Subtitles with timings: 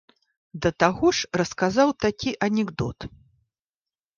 [0.65, 2.99] Да таго ж расказаў такі анекдот.